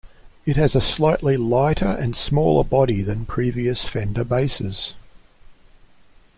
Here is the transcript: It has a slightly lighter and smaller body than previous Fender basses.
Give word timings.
It 0.47 0.55
has 0.55 0.75
a 0.75 0.81
slightly 0.81 1.37
lighter 1.37 1.85
and 1.85 2.15
smaller 2.15 2.63
body 2.63 3.03
than 3.03 3.27
previous 3.27 3.87
Fender 3.87 4.23
basses. 4.23 4.95